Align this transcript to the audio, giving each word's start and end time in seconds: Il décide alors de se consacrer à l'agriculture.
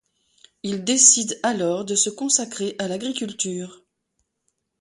Il 0.63 0.83
décide 0.83 1.39
alors 1.43 1.85
de 1.85 1.93
se 1.93 2.09
consacrer 2.09 2.75
à 2.79 2.87
l'agriculture. 2.87 3.83